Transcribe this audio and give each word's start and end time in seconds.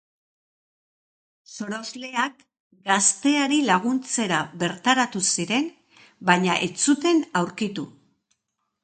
Sorosleak 1.55 2.39
gazteari 2.91 3.59
laguntzera 3.67 4.39
bertaratu 4.65 5.21
ziren, 5.37 5.69
baina 6.31 6.57
ez 6.69 6.73
zuten 6.87 7.23
aurkitu. 7.43 7.85